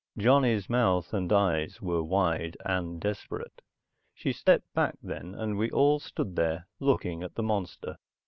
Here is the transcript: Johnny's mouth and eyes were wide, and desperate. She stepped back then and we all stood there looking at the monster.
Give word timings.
Johnny's 0.17 0.67
mouth 0.67 1.13
and 1.13 1.31
eyes 1.31 1.79
were 1.79 2.01
wide, 2.01 2.57
and 2.65 2.99
desperate. 2.99 3.61
She 4.15 4.31
stepped 4.33 4.73
back 4.73 4.95
then 5.03 5.35
and 5.35 5.59
we 5.59 5.69
all 5.69 5.99
stood 5.99 6.35
there 6.35 6.65
looking 6.79 7.21
at 7.21 7.35
the 7.35 7.43
monster. 7.43 7.97